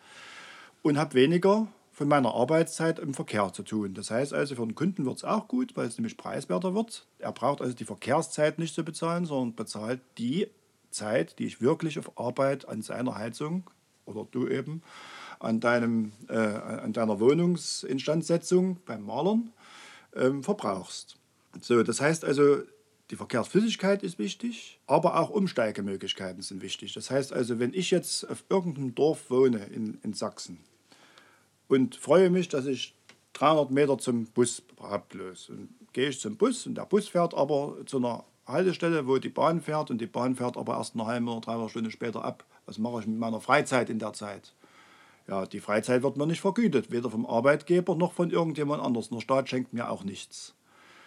und 0.83 0.97
habe 0.97 1.15
weniger 1.15 1.67
von 1.91 2.07
meiner 2.07 2.33
Arbeitszeit 2.33 2.97
im 2.97 3.13
Verkehr 3.13 3.51
zu 3.51 3.61
tun. 3.61 3.93
Das 3.93 4.09
heißt 4.09 4.33
also, 4.33 4.55
für 4.55 4.65
den 4.65 4.73
Kunden 4.73 5.05
wird 5.05 5.17
es 5.17 5.25
auch 5.25 5.49
gut, 5.49 5.75
weil 5.75 5.87
es 5.87 5.97
nämlich 5.97 6.15
preiswerter 6.15 6.73
wird. 6.73 7.05
Er 7.19 7.33
braucht 7.33 7.61
also 7.61 7.73
die 7.73 7.83
Verkehrszeit 7.83 8.57
nicht 8.57 8.73
zu 8.73 8.85
bezahlen, 8.85 9.25
sondern 9.25 9.53
bezahlt 9.53 9.99
die 10.17 10.47
Zeit, 10.91 11.39
die 11.39 11.45
ich 11.45 11.59
wirklich 11.59 11.99
auf 11.99 12.17
Arbeit 12.17 12.69
an 12.69 12.83
seiner 12.83 13.15
Heizung 13.15 13.69
oder 14.05 14.25
du 14.31 14.47
eben 14.47 14.81
an, 15.43 15.59
deinem, 15.59 16.11
äh, 16.29 16.35
an 16.35 16.93
deiner 16.93 17.19
Wohnungsinstandsetzung 17.19 18.77
beim 18.85 19.05
Malern 19.05 19.51
ähm, 20.15 20.43
verbrauchst. 20.43 21.17
So, 21.61 21.83
das 21.83 22.01
heißt 22.01 22.25
also, 22.25 22.63
die 23.11 23.15
Verkehrsflüssigkeit 23.15 24.01
ist 24.01 24.17
wichtig, 24.17 24.79
aber 24.87 25.19
auch 25.19 25.29
Umsteigemöglichkeiten 25.29 26.41
sind 26.41 26.61
wichtig. 26.61 26.93
Das 26.93 27.11
heißt 27.11 27.33
also, 27.33 27.59
wenn 27.59 27.73
ich 27.73 27.91
jetzt 27.91 28.29
auf 28.29 28.43
irgendeinem 28.49 28.95
Dorf 28.95 29.29
wohne 29.29 29.65
in, 29.65 29.99
in 30.03 30.13
Sachsen 30.13 30.59
und 31.67 31.95
freue 31.95 32.29
mich, 32.29 32.49
dass 32.49 32.65
ich 32.65 32.95
300 33.33 33.71
Meter 33.71 33.97
zum 33.97 34.25
Bus 34.25 34.63
bloß, 35.09 35.49
und 35.49 35.69
gehe 35.91 36.09
ich 36.09 36.19
zum 36.19 36.37
Bus 36.37 36.65
und 36.65 36.75
der 36.75 36.85
Bus 36.85 37.07
fährt 37.07 37.33
aber 37.33 37.77
zu 37.85 37.97
einer 37.97 38.23
Haltestelle, 38.47 39.07
wo 39.07 39.17
die 39.17 39.29
Bahn 39.29 39.61
fährt 39.61 39.91
und 39.91 39.99
die 39.99 40.07
Bahn 40.07 40.35
fährt 40.35 40.57
aber 40.57 40.77
erst 40.77 40.95
eine 40.95 41.05
halbe 41.05 41.29
oder 41.29 41.41
dreiviertel 41.41 41.69
Stunde 41.69 41.91
später 41.91 42.23
ab. 42.23 42.45
Was 42.65 42.77
mache 42.77 43.01
ich 43.01 43.07
mit 43.07 43.17
meiner 43.17 43.41
Freizeit 43.41 43.89
in 43.89 43.99
der 43.99 44.13
Zeit? 44.13 44.53
Ja, 45.27 45.45
die 45.45 45.61
Freizeit 45.61 46.03
wird 46.03 46.17
mir 46.17 46.27
nicht 46.27 46.41
vergütet, 46.41 46.91
weder 46.91 47.09
vom 47.09 47.25
Arbeitgeber 47.25 47.95
noch 47.95 48.13
von 48.13 48.29
irgendjemand 48.29 48.83
anders. 48.83 49.09
Der 49.09 49.21
Staat 49.21 49.49
schenkt 49.49 49.73
mir 49.73 49.89
auch 49.89 50.03
nichts. 50.03 50.53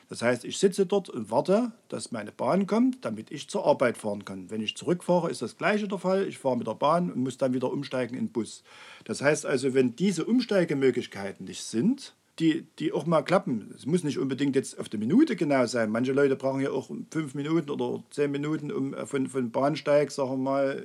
Das 0.09 0.23
heißt, 0.23 0.45
ich 0.45 0.59
sitze 0.59 0.87
dort 0.87 1.11
und 1.11 1.31
warte, 1.31 1.73
dass 1.89 2.13
meine 2.13 2.31
Bahn 2.31 2.67
kommt, 2.67 3.05
damit 3.05 3.31
ich 3.33 3.49
zur 3.49 3.67
Arbeit 3.67 3.99
fahren 3.99 4.25
kann. 4.25 4.51
Wenn 4.51 4.63
ich 4.63 4.77
zurückfahre, 4.77 5.31
ist 5.31 5.43
das 5.43 5.59
gleiche 5.59 5.89
der 5.89 5.99
Fall. 5.99 6.29
Ich 6.29 6.39
fahre 6.39 6.57
mit 6.57 6.67
der 6.67 6.75
Bahn 6.75 7.11
und 7.11 7.19
muss 7.19 7.39
dann 7.39 7.55
wieder 7.55 7.73
umsteigen 7.73 8.17
in 8.17 8.27
den 8.27 8.33
Bus. 8.33 8.63
Das 9.05 9.21
heißt 9.21 9.45
also, 9.45 9.75
wenn 9.75 9.97
diese 9.97 10.25
Umsteigemöglichkeiten 10.25 11.45
nicht 11.47 11.65
sind, 11.65 12.15
die, 12.39 12.67
die 12.79 12.93
auch 12.93 13.07
mal 13.07 13.23
klappen. 13.23 13.73
Es 13.75 13.87
muss 13.87 14.05
nicht 14.05 14.19
unbedingt 14.19 14.55
jetzt 14.55 14.79
auf 14.79 14.89
die 14.89 14.99
Minute 14.99 15.37
genau 15.37 15.67
sein. 15.67 15.91
Manche 15.91 16.13
Leute 16.13 16.37
brauchen 16.37 16.61
ja 16.61 16.71
auch 16.71 16.91
fünf 17.11 17.35
Minuten 17.35 17.71
oder 17.71 18.05
zehn 18.11 18.31
Minuten, 18.31 18.71
um 18.71 18.95
von, 19.07 19.27
von 19.27 19.51
Bahnsteig, 19.51 20.11
sagen 20.13 20.31
wir 20.31 20.37
mal, 20.37 20.85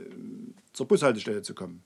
zur 0.73 0.87
Bushaltestelle 0.87 1.41
zu 1.41 1.53
kommen. 1.53 1.83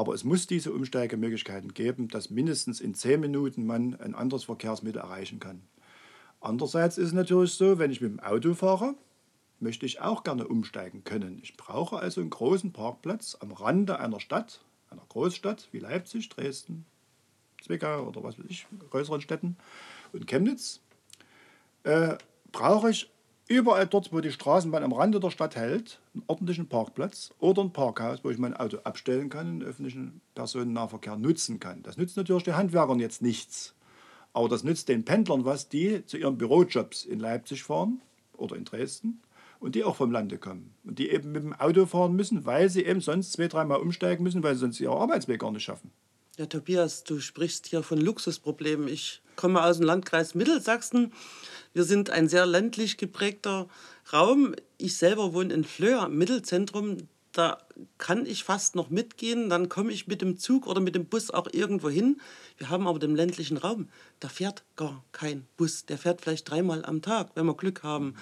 Aber 0.00 0.14
es 0.14 0.24
muss 0.24 0.46
diese 0.46 0.72
Umsteigemöglichkeiten 0.72 1.74
geben, 1.74 2.08
dass 2.08 2.30
mindestens 2.30 2.80
in 2.80 2.94
zehn 2.94 3.20
Minuten 3.20 3.66
man 3.66 4.00
ein 4.00 4.14
anderes 4.14 4.44
Verkehrsmittel 4.44 5.02
erreichen 5.02 5.40
kann. 5.40 5.60
Andererseits 6.40 6.96
ist 6.96 7.08
es 7.08 7.12
natürlich 7.12 7.52
so, 7.52 7.78
wenn 7.78 7.90
ich 7.90 8.00
mit 8.00 8.10
dem 8.10 8.20
Auto 8.20 8.54
fahre, 8.54 8.94
möchte 9.58 9.84
ich 9.84 10.00
auch 10.00 10.24
gerne 10.24 10.48
umsteigen 10.48 11.04
können. 11.04 11.38
Ich 11.42 11.58
brauche 11.58 11.98
also 11.98 12.22
einen 12.22 12.30
großen 12.30 12.72
Parkplatz 12.72 13.36
am 13.40 13.52
Rande 13.52 14.00
einer 14.00 14.20
Stadt, 14.20 14.64
einer 14.88 15.04
Großstadt 15.06 15.68
wie 15.70 15.80
Leipzig, 15.80 16.30
Dresden, 16.30 16.86
Zwickau 17.62 18.08
oder 18.08 18.22
was 18.22 18.38
weiß 18.38 18.46
ich, 18.48 18.66
größeren 18.88 19.20
Städten 19.20 19.58
und 20.14 20.26
Chemnitz. 20.26 20.80
Äh, 21.82 22.16
brauche 22.52 22.88
ich 22.88 23.10
überall 23.50 23.86
dort, 23.86 24.12
wo 24.12 24.20
die 24.20 24.30
Straßenbahn 24.30 24.84
am 24.84 24.92
Rande 24.92 25.18
der 25.18 25.30
Stadt 25.30 25.56
hält, 25.56 25.98
einen 26.14 26.22
ordentlichen 26.28 26.68
Parkplatz 26.68 27.34
oder 27.40 27.62
ein 27.62 27.72
Parkhaus, 27.72 28.22
wo 28.22 28.30
ich 28.30 28.38
mein 28.38 28.56
Auto 28.56 28.78
abstellen 28.84 29.28
kann 29.28 29.48
und 29.48 29.60
den 29.60 29.68
öffentlichen 29.68 30.20
Personennahverkehr 30.36 31.16
nutzen 31.16 31.58
kann. 31.58 31.82
Das 31.82 31.96
nützt 31.96 32.16
natürlich 32.16 32.44
den 32.44 32.56
Handwerkern 32.56 33.00
jetzt 33.00 33.22
nichts. 33.22 33.74
Aber 34.32 34.48
das 34.48 34.62
nützt 34.62 34.88
den 34.88 35.04
Pendlern 35.04 35.44
was, 35.44 35.68
die 35.68 36.06
zu 36.06 36.16
ihren 36.16 36.38
Bürojobs 36.38 37.04
in 37.04 37.18
Leipzig 37.18 37.64
fahren 37.64 38.00
oder 38.36 38.54
in 38.54 38.64
Dresden 38.64 39.20
und 39.58 39.74
die 39.74 39.82
auch 39.82 39.96
vom 39.96 40.12
Lande 40.12 40.38
kommen. 40.38 40.72
Und 40.84 41.00
die 41.00 41.10
eben 41.10 41.32
mit 41.32 41.42
dem 41.42 41.52
Auto 41.52 41.86
fahren 41.86 42.14
müssen, 42.14 42.46
weil 42.46 42.70
sie 42.70 42.84
eben 42.84 43.00
sonst 43.00 43.32
zwei, 43.32 43.48
dreimal 43.48 43.80
umsteigen 43.80 44.22
müssen, 44.22 44.44
weil 44.44 44.54
sie 44.54 44.60
sonst 44.60 44.80
ihren 44.80 44.96
Arbeitsweg 44.96 45.40
gar 45.40 45.50
nicht 45.50 45.64
schaffen. 45.64 45.90
Ja, 46.40 46.46
Tobias, 46.46 47.04
du 47.04 47.20
sprichst 47.20 47.66
hier 47.66 47.82
von 47.82 48.00
Luxusproblemen. 48.00 48.88
Ich 48.88 49.20
komme 49.36 49.62
aus 49.62 49.76
dem 49.76 49.84
Landkreis 49.84 50.34
Mittelsachsen. 50.34 51.12
Wir 51.74 51.84
sind 51.84 52.08
ein 52.08 52.30
sehr 52.30 52.46
ländlich 52.46 52.96
geprägter 52.96 53.68
Raum. 54.10 54.54
Ich 54.78 54.96
selber 54.96 55.34
wohne 55.34 55.52
in 55.52 55.64
Flöhr, 55.64 56.08
Mittelzentrum 56.08 56.96
da 57.32 57.58
kann 57.98 58.24
ich 58.26 58.42
fast 58.42 58.74
noch 58.74 58.90
mitgehen, 58.90 59.50
dann 59.50 59.68
komme 59.68 59.92
ich 59.92 60.06
mit 60.06 60.22
dem 60.22 60.38
Zug 60.38 60.66
oder 60.66 60.80
mit 60.80 60.94
dem 60.94 61.04
Bus 61.04 61.30
auch 61.30 61.46
irgendwo 61.52 61.90
hin. 61.90 62.20
Wir 62.56 62.70
haben 62.70 62.88
aber 62.88 62.98
den 62.98 63.14
ländlichen 63.14 63.56
Raum, 63.56 63.88
da 64.18 64.28
fährt 64.28 64.64
gar 64.76 65.04
kein 65.12 65.46
Bus. 65.58 65.84
Der 65.84 65.98
fährt 65.98 66.22
vielleicht 66.22 66.50
dreimal 66.50 66.84
am 66.84 67.02
Tag, 67.02 67.32
wenn 67.34 67.46
wir 67.46 67.54
Glück 67.54 67.82
haben. 67.82 68.14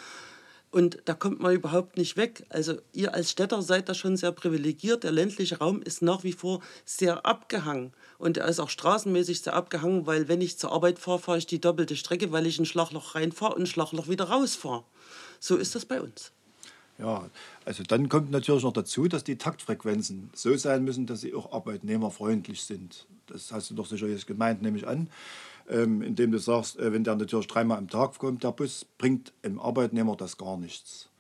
Und 0.71 0.99
da 1.07 1.15
kommt 1.15 1.41
man 1.41 1.55
überhaupt 1.55 1.97
nicht 1.97 2.17
weg. 2.17 2.45
Also 2.51 2.77
ihr 2.93 3.15
als 3.15 3.31
Städter 3.31 3.63
seid 3.63 3.89
da 3.89 3.95
schon 3.95 4.17
sehr 4.17 4.33
privilegiert. 4.33 5.03
Der 5.03 5.13
ländliche 5.13 5.59
Raum 5.59 5.81
ist 5.81 6.03
nach 6.03 6.25
wie 6.25 6.33
vor 6.33 6.61
sehr 6.85 7.25
abgehangen. 7.25 7.93
Und 8.19 8.37
er 8.37 8.49
ist 8.49 8.61
auch 8.61 8.69
straßenmäßig 8.69 9.41
sehr 9.41 9.55
abgehangen, 9.55 10.07
weil 10.07 10.29
wenn 10.29 10.43
ich 10.43 10.59
zur 10.59 10.73
Arbeit 10.73 10.99
fahre, 10.99 11.21
fahre 11.21 11.39
ich 11.39 11.47
die 11.47 11.61
doppelte 11.61 11.97
Strecke, 11.97 12.33
weil 12.33 12.47
ich 12.47 12.59
ein 12.59 12.67
Schlagloch 12.67 13.15
reinfahre 13.15 13.55
und 13.55 13.63
ein 13.63 13.67
Schlagloch 13.67 14.09
wieder 14.09 14.25
rausfahre. 14.25 14.85
So 15.41 15.57
ist 15.57 15.75
das 15.75 15.87
bei 15.87 16.03
uns. 16.03 16.33
Ja, 16.99 17.31
also 17.65 17.85
dann 17.85 18.09
kommt 18.09 18.33
natürlich 18.33 18.65
noch 18.65 18.73
dazu, 18.73 19.07
dass 19.07 19.23
die 19.23 19.39
Taktfrequenzen 19.39 20.31
so 20.35 20.57
sein 20.57 20.85
müssen, 20.85 21.07
dass 21.07 21.21
sie 21.21 21.33
auch 21.33 21.53
arbeitnehmerfreundlich 21.53 22.63
sind. 22.63 23.07
Das 23.29 23.53
hast 23.53 23.71
du 23.71 23.75
doch 23.75 23.87
sicher 23.87 24.09
jetzt 24.09 24.27
gemeint, 24.27 24.63
nehme 24.63 24.77
ich 24.77 24.87
an. 24.87 25.09
Ähm, 25.69 26.01
indem 26.01 26.33
du 26.33 26.39
sagst, 26.39 26.79
äh, 26.79 26.93
wenn 26.93 27.05
der 27.05 27.17
natürlich 27.17 27.47
dreimal 27.47 27.79
am 27.79 27.89
Tag 27.89 28.19
kommt, 28.19 28.43
der 28.43 28.53
Bus, 28.53 28.87
bringt 28.97 29.33
dem 29.45 29.61
Arbeitnehmer 29.61 30.17
das 30.17 30.39
gar 30.39 30.57
nichts. 30.57 31.11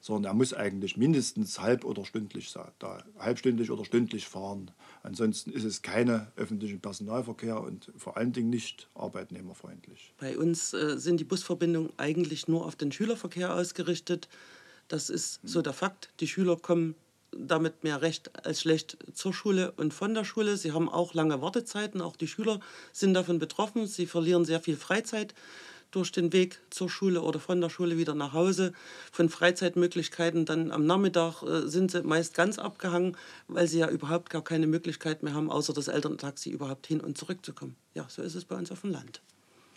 Sondern 0.00 0.32
er 0.32 0.34
muss 0.34 0.54
eigentlich 0.54 0.96
mindestens 0.96 1.60
halb- 1.60 1.84
oder 1.84 2.04
stündlich, 2.04 2.54
da, 2.78 3.04
halbstündlich 3.18 3.72
oder 3.72 3.84
stündlich 3.84 4.28
fahren. 4.28 4.70
Ansonsten 5.02 5.50
ist 5.50 5.64
es 5.64 5.82
keine 5.82 6.30
öffentlichen 6.36 6.80
Personalverkehr 6.80 7.60
und 7.60 7.90
vor 7.96 8.16
allen 8.16 8.32
Dingen 8.32 8.50
nicht 8.50 8.88
arbeitnehmerfreundlich. 8.94 10.14
Bei 10.20 10.38
uns 10.38 10.72
äh, 10.72 10.98
sind 10.98 11.18
die 11.18 11.24
Busverbindungen 11.24 11.90
eigentlich 11.96 12.46
nur 12.46 12.64
auf 12.64 12.76
den 12.76 12.92
Schülerverkehr 12.92 13.54
ausgerichtet. 13.54 14.28
Das 14.86 15.10
ist 15.10 15.40
so 15.42 15.62
der 15.62 15.72
Fakt. 15.72 16.10
Die 16.20 16.28
Schüler 16.28 16.56
kommen 16.56 16.94
damit 17.38 17.84
mehr 17.84 18.02
recht 18.02 18.30
als 18.44 18.60
schlecht 18.60 18.98
zur 19.12 19.32
Schule 19.32 19.72
und 19.72 19.94
von 19.94 20.14
der 20.14 20.24
Schule. 20.24 20.56
Sie 20.56 20.72
haben 20.72 20.88
auch 20.88 21.14
lange 21.14 21.40
Wartezeiten. 21.40 22.00
Auch 22.00 22.16
die 22.16 22.28
Schüler 22.28 22.60
sind 22.92 23.14
davon 23.14 23.38
betroffen. 23.38 23.86
Sie 23.86 24.06
verlieren 24.06 24.44
sehr 24.44 24.60
viel 24.60 24.76
Freizeit 24.76 25.34
durch 25.90 26.12
den 26.12 26.32
Weg 26.32 26.60
zur 26.70 26.90
Schule 26.90 27.22
oder 27.22 27.40
von 27.40 27.60
der 27.60 27.70
Schule 27.70 27.96
wieder 27.96 28.14
nach 28.14 28.32
Hause. 28.32 28.72
Von 29.12 29.28
Freizeitmöglichkeiten 29.28 30.44
dann 30.44 30.70
am 30.70 30.84
Nachmittag 30.84 31.42
äh, 31.42 31.68
sind 31.68 31.90
sie 31.90 32.02
meist 32.02 32.34
ganz 32.34 32.58
abgehangen, 32.58 33.16
weil 33.48 33.66
sie 33.66 33.78
ja 33.78 33.88
überhaupt 33.88 34.30
gar 34.30 34.42
keine 34.42 34.66
Möglichkeit 34.66 35.22
mehr 35.22 35.34
haben, 35.34 35.50
außer 35.50 35.72
das 35.72 35.88
Elterntaxi 35.88 36.50
überhaupt 36.50 36.86
hin 36.86 37.00
und 37.00 37.16
zurückzukommen. 37.16 37.76
Ja, 37.94 38.06
so 38.08 38.22
ist 38.22 38.34
es 38.34 38.44
bei 38.44 38.56
uns 38.56 38.70
auf 38.70 38.82
dem 38.82 38.90
Land. 38.90 39.22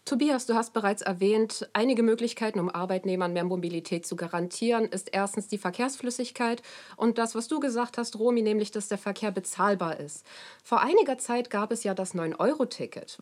Tobias, 0.09 0.47
du 0.47 0.55
hast 0.55 0.73
bereits 0.73 1.03
erwähnt, 1.03 1.69
einige 1.73 2.01
Möglichkeiten, 2.01 2.59
um 2.59 2.67
Arbeitnehmern 2.67 3.31
mehr 3.31 3.43
Mobilität 3.43 4.07
zu 4.07 4.15
garantieren, 4.15 4.85
ist 4.85 5.09
erstens 5.11 5.47
die 5.47 5.59
Verkehrsflüssigkeit 5.59 6.63
und 6.97 7.19
das, 7.19 7.35
was 7.35 7.47
du 7.47 7.59
gesagt 7.59 7.99
hast, 7.99 8.17
Romy, 8.17 8.41
nämlich, 8.41 8.71
dass 8.71 8.87
der 8.87 8.97
Verkehr 8.97 9.29
bezahlbar 9.29 9.99
ist. 9.99 10.25
Vor 10.63 10.81
einiger 10.81 11.19
Zeit 11.19 11.51
gab 11.51 11.71
es 11.71 11.83
ja 11.83 11.93
das 11.93 12.15
9-Euro-Ticket. 12.15 13.19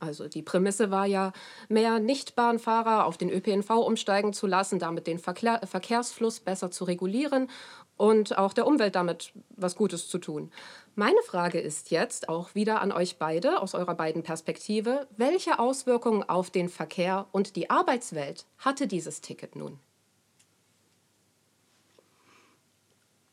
Also 0.00 0.28
die 0.28 0.42
Prämisse 0.42 0.90
war 0.90 1.06
ja, 1.06 1.32
mehr 1.70 1.98
Nichtbahnfahrer 1.98 3.06
auf 3.06 3.16
den 3.16 3.30
ÖPNV 3.30 3.70
umsteigen 3.70 4.34
zu 4.34 4.46
lassen, 4.46 4.78
damit 4.78 5.06
den 5.06 5.18
Verkehr, 5.18 5.62
Verkehrsfluss 5.66 6.40
besser 6.40 6.70
zu 6.70 6.84
regulieren 6.84 7.48
und 7.98 8.38
auch 8.38 8.54
der 8.54 8.66
Umwelt 8.66 8.94
damit 8.94 9.32
was 9.50 9.76
Gutes 9.76 10.08
zu 10.08 10.16
tun. 10.16 10.50
Meine 10.94 11.20
Frage 11.26 11.60
ist 11.60 11.90
jetzt 11.90 12.30
auch 12.30 12.54
wieder 12.54 12.80
an 12.80 12.92
euch 12.92 13.18
beide 13.18 13.60
aus 13.60 13.74
eurer 13.74 13.94
beiden 13.94 14.22
Perspektive, 14.22 15.06
welche 15.18 15.58
Auswirkungen 15.58 16.22
auf 16.22 16.50
den 16.50 16.70
Verkehr 16.70 17.26
und 17.32 17.56
die 17.56 17.68
Arbeitswelt 17.68 18.46
hatte 18.58 18.86
dieses 18.86 19.20
Ticket 19.20 19.54
nun? 19.54 19.78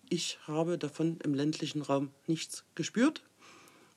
Ich 0.10 0.38
habe 0.48 0.77
davon 0.77 1.19
im 1.24 1.34
ländlichen 1.34 1.81
Raum 1.81 2.12
nichts 2.27 2.63
gespürt. 2.75 3.24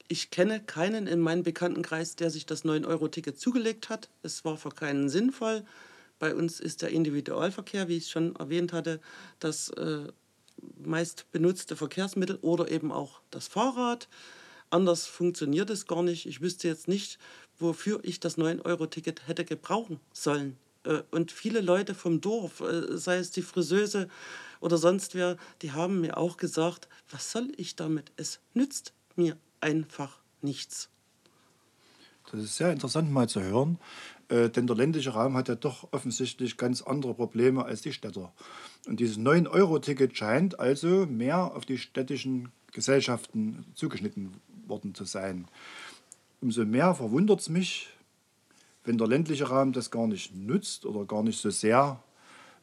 Ich 0.08 0.30
kenne 0.30 0.60
keinen 0.60 1.06
in 1.06 1.20
meinem 1.20 1.42
Bekanntenkreis, 1.42 2.16
der 2.16 2.30
sich 2.30 2.46
das 2.46 2.64
9-Euro-Ticket 2.64 3.38
zugelegt 3.38 3.90
hat. 3.90 4.08
Es 4.22 4.44
war 4.44 4.56
für 4.56 4.70
keinen 4.70 5.10
sinnvoll. 5.10 5.64
Bei 6.18 6.34
uns 6.34 6.60
ist 6.60 6.80
der 6.82 6.90
Individualverkehr, 6.90 7.88
wie 7.88 7.98
ich 7.98 8.08
schon 8.08 8.34
erwähnt 8.36 8.72
hatte, 8.72 9.00
das 9.38 9.68
äh, 9.70 10.08
meist 10.82 11.30
benutzte 11.32 11.76
Verkehrsmittel 11.76 12.38
oder 12.42 12.70
eben 12.70 12.92
auch 12.92 13.20
das 13.30 13.48
Fahrrad. 13.48 14.08
Anders 14.70 15.06
funktioniert 15.06 15.70
es 15.70 15.86
gar 15.86 16.02
nicht. 16.02 16.26
Ich 16.26 16.40
wüsste 16.40 16.68
jetzt 16.68 16.88
nicht, 16.88 17.18
wofür 17.58 18.00
ich 18.02 18.20
das 18.20 18.38
9-Euro-Ticket 18.38 19.26
hätte 19.26 19.44
gebrauchen 19.44 20.00
sollen. 20.12 20.56
Äh, 20.84 21.02
und 21.10 21.32
viele 21.32 21.60
Leute 21.60 21.94
vom 21.94 22.20
Dorf, 22.20 22.60
äh, 22.60 22.96
sei 22.96 23.16
es 23.16 23.30
die 23.30 23.42
Friseuse 23.42 24.08
oder 24.60 24.78
sonst 24.78 25.14
wer, 25.14 25.36
die 25.62 25.72
haben 25.72 26.00
mir 26.00 26.16
auch 26.16 26.36
gesagt, 26.36 26.88
was 27.10 27.30
soll 27.30 27.52
ich 27.56 27.76
damit? 27.76 28.12
Es 28.16 28.40
nützt 28.54 28.92
mir 29.16 29.36
einfach 29.60 30.18
nichts. 30.42 30.88
Das 32.30 32.42
ist 32.42 32.56
sehr 32.56 32.72
interessant 32.72 33.10
mal 33.10 33.28
zu 33.28 33.42
hören, 33.42 33.78
äh, 34.28 34.50
denn 34.50 34.66
der 34.66 34.76
ländliche 34.76 35.10
Raum 35.10 35.36
hat 35.36 35.48
ja 35.48 35.54
doch 35.54 35.88
offensichtlich 35.92 36.56
ganz 36.56 36.82
andere 36.82 37.14
Probleme 37.14 37.64
als 37.64 37.82
die 37.82 37.92
Städter. 37.92 38.32
Und 38.86 39.00
dieses 39.00 39.18
9-Euro-Ticket 39.18 40.16
scheint 40.16 40.60
also 40.60 41.06
mehr 41.06 41.54
auf 41.54 41.64
die 41.64 41.78
städtischen 41.78 42.50
Gesellschaften 42.72 43.64
zugeschnitten 43.74 44.34
worden 44.66 44.94
zu 44.94 45.04
sein. 45.04 45.46
Umso 46.40 46.64
mehr 46.64 46.94
verwundert 46.94 47.40
es 47.40 47.48
mich, 47.48 47.88
wenn 48.84 48.98
der 48.98 49.08
ländliche 49.08 49.48
Raum 49.48 49.72
das 49.72 49.90
gar 49.90 50.06
nicht 50.06 50.34
nutzt 50.34 50.86
oder 50.86 51.04
gar 51.04 51.22
nicht 51.22 51.40
so 51.40 51.50
sehr 51.50 52.02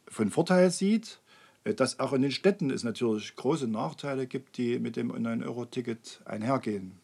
von 0.08 0.30
Vorteil 0.30 0.72
sieht, 0.72 1.20
äh, 1.64 1.74
dass 1.74 2.00
auch 2.00 2.14
in 2.14 2.22
den 2.22 2.32
Städten 2.32 2.70
es 2.70 2.84
natürlich 2.84 3.36
große 3.36 3.68
Nachteile 3.68 4.28
gibt, 4.28 4.58
die 4.58 4.80
mit 4.80 4.96
dem 4.96 5.12
9-Euro-Ticket 5.12 6.22
einhergehen. 6.26 7.00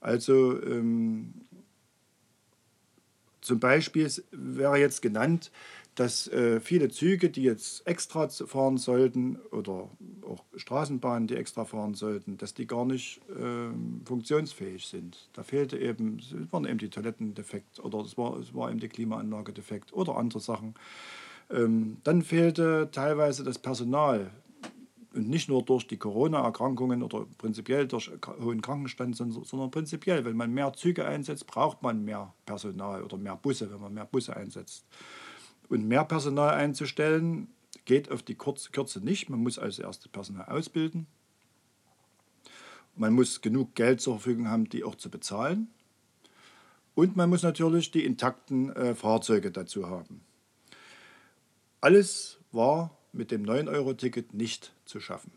Also 0.00 0.62
ähm, 0.62 1.34
zum 3.48 3.60
Beispiel 3.60 4.12
wäre 4.30 4.76
jetzt 4.76 5.00
genannt, 5.00 5.50
dass 5.94 6.28
äh, 6.28 6.60
viele 6.60 6.90
Züge, 6.90 7.30
die 7.30 7.42
jetzt 7.42 7.86
extra 7.86 8.28
fahren 8.28 8.76
sollten, 8.76 9.36
oder 9.50 9.88
auch 10.20 10.44
Straßenbahnen, 10.54 11.28
die 11.28 11.36
extra 11.36 11.64
fahren 11.64 11.94
sollten, 11.94 12.36
dass 12.36 12.52
die 12.52 12.66
gar 12.66 12.84
nicht 12.84 13.22
äh, 13.30 13.70
funktionsfähig 14.04 14.86
sind. 14.86 15.30
Da 15.32 15.42
fehlte 15.42 15.78
eben, 15.78 16.20
waren 16.50 16.66
eben 16.66 16.76
die 16.76 16.90
Toiletten 16.90 17.34
defekt 17.34 17.80
oder 17.80 18.00
es 18.00 18.18
war, 18.18 18.36
es 18.36 18.54
war 18.54 18.70
eben 18.70 18.80
die 18.80 18.88
Klimaanlage 18.90 19.54
defekt 19.54 19.94
oder 19.94 20.18
andere 20.18 20.40
Sachen. 20.40 20.74
Ähm, 21.50 21.96
dann 22.04 22.20
fehlte 22.20 22.90
teilweise 22.92 23.44
das 23.44 23.58
Personal. 23.58 24.30
Und 25.14 25.28
nicht 25.28 25.48
nur 25.48 25.62
durch 25.62 25.86
die 25.86 25.96
Corona-Erkrankungen 25.96 27.02
oder 27.02 27.26
prinzipiell 27.38 27.88
durch 27.88 28.10
hohen 28.40 28.60
Krankenstand, 28.60 29.16
sondern 29.16 29.70
prinzipiell, 29.70 30.24
wenn 30.24 30.36
man 30.36 30.52
mehr 30.52 30.72
Züge 30.74 31.06
einsetzt, 31.06 31.46
braucht 31.46 31.82
man 31.82 32.04
mehr 32.04 32.34
Personal 32.44 33.02
oder 33.02 33.16
mehr 33.16 33.36
Busse, 33.36 33.70
wenn 33.72 33.80
man 33.80 33.94
mehr 33.94 34.04
Busse 34.04 34.36
einsetzt. 34.36 34.86
Und 35.70 35.88
mehr 35.88 36.04
Personal 36.04 36.54
einzustellen, 36.54 37.48
geht 37.88 38.10
auf 38.10 38.22
die 38.22 38.36
Kürze 38.36 39.00
nicht. 39.00 39.30
Man 39.30 39.42
muss 39.42 39.58
also 39.58 39.82
erst 39.82 40.12
Personal 40.12 40.46
ausbilden. 40.46 41.06
Man 42.94 43.14
muss 43.14 43.40
genug 43.40 43.74
Geld 43.74 44.00
zur 44.00 44.14
Verfügung 44.14 44.48
haben, 44.48 44.68
die 44.68 44.84
auch 44.84 44.96
zu 44.96 45.08
bezahlen. 45.08 45.68
Und 46.94 47.16
man 47.16 47.30
muss 47.30 47.42
natürlich 47.42 47.90
die 47.92 48.04
intakten 48.04 48.74
äh, 48.74 48.94
Fahrzeuge 48.94 49.50
dazu 49.50 49.88
haben. 49.88 50.20
Alles 51.80 52.40
war 52.50 52.97
mit 53.12 53.30
dem 53.30 53.44
9-Euro-Ticket 53.44 54.34
nicht 54.34 54.72
zu 54.84 55.00
schaffen. 55.00 55.32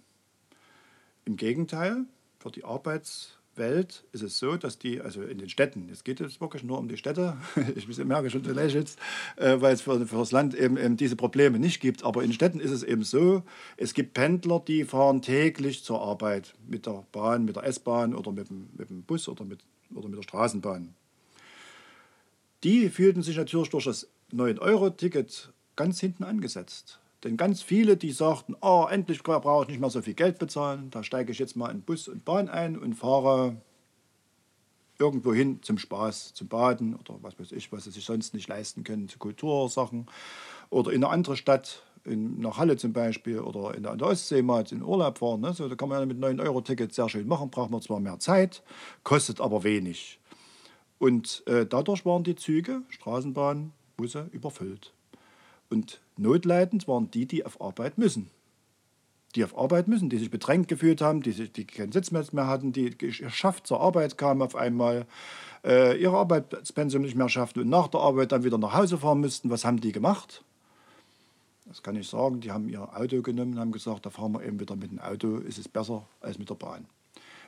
Im 1.26 1.38
Gegenteil, 1.38 2.06
für 2.40 2.52
die 2.52 2.64
Arbeitswelt 2.64 4.04
ist 4.12 4.24
es 4.24 4.40
so, 4.40 4.58
dass 4.58 4.80
die, 4.80 5.02
also 5.02 5.22
in 5.22 5.38
den 5.38 5.50
Städten, 5.50 5.88
es 5.92 6.04
geht 6.04 6.20
jetzt 6.20 6.42
wirklich 6.42 6.64
nur 6.64 6.80
um 6.80 6.88
die 6.88 6.98
Städte, 6.98 7.38
ich 7.76 7.88
merke 8.04 8.30
schon, 8.30 8.44
du 8.44 8.52
lächelst, 8.52 8.98
äh, 9.36 9.62
weil 9.62 9.74
es 9.74 9.82
für, 9.82 10.06
für, 10.08 10.18
das 10.18 10.32
Land 10.32 10.56
eben, 10.56 10.78
eben 10.78 10.98
diese 10.98 11.16
Probleme 11.16 11.60
nicht 11.60 11.80
gibt, 11.80 12.04
aber 12.04 12.24
in 12.24 12.34
Städten 12.34 12.60
ist 12.60 12.72
es 12.72 12.84
eben 12.84 13.04
so, 13.04 13.44
es 13.78 13.94
gibt 13.94 14.14
Pendler, 14.14 14.62
die 14.68 14.84
fahren 14.84 15.22
täglich 15.22 15.84
zur 15.84 16.02
Arbeit 16.02 16.56
mit 16.68 16.88
der 16.88 17.06
Bahn, 17.12 17.46
mit 17.46 17.56
der 17.56 17.66
S-Bahn 17.66 18.16
oder 18.16 18.32
mit 18.32 18.50
dem, 18.50 18.70
mit 18.76 18.90
dem 18.90 19.04
Bus 19.04 19.28
oder 19.28 19.46
mit, 19.46 19.60
oder 19.94 20.10
mit 20.10 20.18
der 20.18 20.24
Straßenbahn. 20.24 20.96
Die 22.64 22.90
fühlten 22.90 23.24
sich 23.24 23.38
natürlich 23.38 23.70
durch 23.70 23.86
das 23.86 24.08
9-Euro-Ticket 24.34 25.52
ganz 25.76 26.00
hinten 26.00 26.24
angesetzt. 26.24 27.00
Denn 27.24 27.38
ganz 27.38 27.62
viele, 27.62 27.98
die 27.98 28.12
sagten, 28.12 28.56
oh, 28.62 28.88
endlich 28.90 29.22
brauche 29.22 29.64
ich 29.64 29.70
nicht 29.70 29.80
mehr 29.80 29.90
so 29.90 30.02
viel 30.02 30.16
Geld 30.16 30.40
bezahlen, 30.40 30.90
da 30.90 31.04
steige 31.04 31.32
ich 31.32 31.40
jetzt 31.40 31.56
mal 31.56 31.70
in 31.70 31.82
Bus 31.82 32.08
und 32.08 32.26
Bahn 32.26 32.50
ein 32.50 32.78
und 32.78 32.96
fahre 32.96 33.58
irgendwo 34.98 35.34
hin 35.34 35.60
zum 35.62 35.78
Spaß, 35.78 36.34
zum 36.34 36.48
Baden 36.48 36.96
oder 36.96 37.18
was 37.22 37.40
weiß 37.40 37.52
ich, 37.52 37.72
was 37.72 37.84
sie 37.84 37.92
sich 37.92 38.06
sonst 38.06 38.34
nicht 38.34 38.48
leisten 38.48 38.84
können, 38.84 39.10
zu 39.10 39.20
Kultursachen 39.20 40.08
oder 40.70 40.92
in 40.92 41.04
eine 41.04 41.14
andere 41.14 41.36
Stadt, 41.36 41.84
in, 42.06 42.40
nach 42.40 42.58
Halle 42.58 42.78
zum 42.78 42.94
Beispiel 42.94 43.40
oder 43.40 43.76
in 43.76 43.84
der, 43.84 43.96
der 43.96 44.08
Ostsee 44.08 44.42
mal 44.42 44.64
in 44.72 44.84
Urlaub 44.84 45.20
fahren. 45.20 45.42
Ne? 45.42 45.54
So, 45.54 45.68
da 45.68 45.76
kann 45.76 45.90
man 45.90 46.00
ja 46.00 46.06
mit 46.06 46.20
9-Euro-Ticket 46.20 46.94
sehr 46.94 47.10
schön 47.10 47.28
machen, 47.28 47.50
braucht 47.50 47.72
man 47.72 47.82
zwar 47.82 48.00
mehr 48.00 48.20
Zeit, 48.20 48.64
kostet 49.04 49.42
aber 49.42 49.64
wenig. 49.64 50.20
Und 51.00 51.44
äh, 51.48 51.66
dadurch 51.66 52.06
waren 52.06 52.24
die 52.24 52.36
Züge, 52.36 52.84
Straßenbahn, 52.90 53.72
Busse 53.98 54.30
überfüllt. 54.32 54.94
Und 55.72 56.02
notleidend 56.18 56.88
waren 56.88 57.10
die, 57.10 57.26
die 57.26 57.46
auf 57.46 57.62
Arbeit 57.62 57.98
müssen. 57.98 58.30
Die 59.36 59.44
auf 59.46 59.58
Arbeit 59.58 59.88
müssen, 59.88 60.10
die 60.10 60.18
sich 60.18 60.30
bedrängt 60.30 60.68
gefühlt 60.68 61.00
haben, 61.00 61.22
die, 61.22 61.32
die 61.32 61.66
keinen 61.66 61.94
Sitz 61.94 62.12
mehr 62.12 62.48
hatten, 62.48 62.74
die 62.74 62.98
geschafft 62.98 63.66
zur 63.66 63.80
Arbeit 63.80 64.18
kamen 64.18 64.42
auf 64.42 64.56
einmal, 64.56 65.06
äh, 65.64 65.98
ihre 65.98 66.18
Arbeitspensum 66.18 67.02
nicht 67.02 67.16
mehr 67.16 67.30
schafften 67.30 67.62
und 67.62 67.70
nach 67.70 67.88
der 67.88 68.02
Arbeit 68.02 68.34
dann 68.34 68.44
wieder 68.44 68.58
nach 68.58 68.74
Hause 68.74 68.98
fahren 68.98 69.22
müssten. 69.22 69.50
Was 69.50 69.64
haben 69.64 69.80
die 69.80 69.94
gemacht? 69.94 70.44
Das 71.66 71.82
kann 71.82 71.96
ich 71.96 72.10
sagen. 72.10 72.42
Die 72.42 72.52
haben 72.52 72.68
ihr 72.68 72.82
Auto 72.82 73.22
genommen 73.22 73.54
und 73.54 73.60
haben 73.60 73.72
gesagt, 73.72 74.06
da 74.06 74.10
fahren 74.10 74.34
wir 74.34 74.44
eben 74.44 74.60
wieder 74.60 74.76
mit 74.76 74.92
dem 74.92 75.00
Auto, 75.00 75.38
ist 75.38 75.58
es 75.58 75.70
besser 75.70 76.06
als 76.20 76.38
mit 76.38 76.50
der 76.50 76.56
Bahn. 76.56 76.86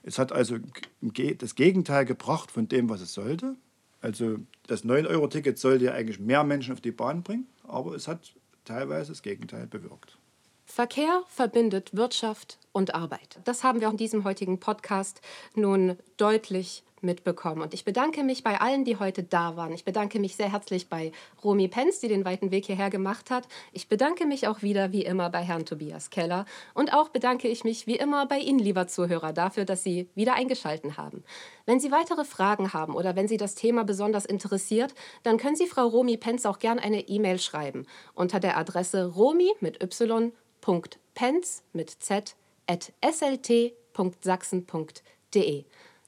Es 0.04 0.18
hat 0.18 0.32
also 0.32 0.58
das 1.02 1.56
Gegenteil 1.56 2.06
gebracht 2.06 2.52
von 2.52 2.70
dem, 2.70 2.90
was 2.90 3.02
es 3.02 3.14
sollte. 3.14 3.58
Also 4.00 4.38
das 4.68 4.86
9-Euro-Ticket 4.86 5.58
sollte 5.60 5.86
ja 5.86 5.92
eigentlich 5.94 6.20
mehr 6.20 6.46
Menschen 6.46 6.72
auf 6.72 6.82
die 6.82 6.92
Bahn 6.92 7.24
bringen, 7.24 7.48
aber 7.64 7.96
es 7.96 8.08
hat 8.08 8.34
teilweise 8.66 9.12
das 9.12 9.22
Gegenteil 9.22 9.68
bewirkt. 9.68 10.18
Verkehr 10.66 11.24
verbindet 11.28 11.96
Wirtschaft 11.96 12.58
und 12.72 12.96
Arbeit. 12.96 13.40
Das 13.44 13.64
haben 13.64 13.82
wir 13.82 13.88
auch 13.88 13.92
in 13.92 13.98
diesem 13.98 14.24
heutigen 14.24 14.60
Podcast 14.60 15.22
nun 15.56 15.98
deutlich 16.18 16.84
mitbekommen. 17.04 17.62
Und 17.62 17.74
ich 17.74 17.86
bedanke 17.86 18.24
mich 18.24 18.44
bei 18.44 18.60
allen, 18.60 18.86
die 18.86 18.98
heute 18.98 19.24
da 19.24 19.56
waren. 19.56 19.74
Ich 19.74 19.86
bedanke 19.86 20.20
mich 20.20 20.36
sehr 20.36 20.52
herzlich 20.52 20.90
bei 20.90 21.12
Romy 21.44 21.68
Penz, 21.68 22.00
die 22.00 22.08
den 22.08 22.26
weiten 22.26 22.52
Weg 22.52 22.66
hierher 22.66 22.90
gemacht 22.90 23.30
hat. 23.30 23.48
Ich 23.72 23.88
bedanke 23.88 24.26
mich 24.26 24.48
auch 24.48 24.62
wieder 24.62 24.92
wie 24.92 25.04
immer 25.04 25.30
bei 25.30 25.42
Herrn 25.42 25.66
Tobias 25.66 26.10
Keller. 26.10 26.46
Und 26.74 26.94
auch 26.94 27.10
bedanke 27.10 27.48
ich 27.48 27.64
mich 27.64 27.88
wie 27.88 27.96
immer 27.96 28.26
bei 28.26 28.40
Ihnen, 28.40 28.60
lieber 28.60 28.88
Zuhörer, 28.88 29.34
dafür, 29.34 29.66
dass 29.66 29.84
Sie 29.84 30.08
wieder 30.16 30.36
eingeschaltet 30.36 30.98
haben. 30.98 31.24
Wenn 31.66 31.80
Sie 31.80 31.92
weitere 31.92 32.26
Fragen 32.26 32.74
haben 32.74 32.96
oder 32.96 33.16
wenn 33.16 33.28
Sie 33.28 33.38
das 33.38 33.56
Thema 33.56 33.84
besonders 33.84 34.26
interessiert, 34.26 34.94
dann 35.24 35.38
können 35.38 35.56
Sie 35.56 35.68
Frau 35.68 35.88
Romy 35.88 36.18
Penz 36.18 36.46
auch 36.46 36.60
gern 36.60 36.80
eine 36.80 37.08
E-Mail 37.08 37.40
schreiben 37.40 37.86
unter 38.16 38.40
der 38.40 38.58
Adresse 38.58 39.06
romy 39.06 39.52
mit 39.60 39.84
y.penz 39.84 41.64
mit 41.74 41.90
z 41.90 42.36
at 42.68 42.94
slt.sachsen.de. 43.04 43.74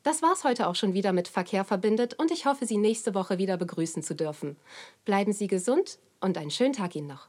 Das 0.05 0.21
war's 0.21 0.43
heute 0.43 0.67
auch 0.67 0.75
schon 0.75 0.93
wieder 0.93 1.13
mit 1.13 1.27
Verkehr 1.27 1.65
verbindet 1.65 2.13
und 2.13 2.29
ich 2.29 2.45
hoffe, 2.45 2.67
Sie 2.67 2.77
nächste 2.77 3.15
Woche 3.15 3.39
wieder 3.39 3.57
begrüßen 3.57 4.03
zu 4.03 4.13
dürfen. 4.13 4.55
Bleiben 5.03 5.33
Sie 5.33 5.47
gesund 5.47 5.97
und 6.21 6.37
einen 6.37 6.51
schönen 6.51 6.73
Tag 6.73 6.95
Ihnen 6.95 7.07
noch. 7.07 7.27